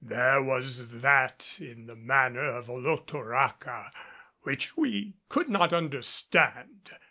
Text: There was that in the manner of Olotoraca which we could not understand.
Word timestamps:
There 0.03 0.41
was 0.41 1.01
that 1.01 1.57
in 1.61 1.85
the 1.85 1.95
manner 1.95 2.49
of 2.57 2.67
Olotoraca 2.71 3.91
which 4.41 4.75
we 4.75 5.13
could 5.29 5.47
not 5.47 5.71
understand. 5.73 6.89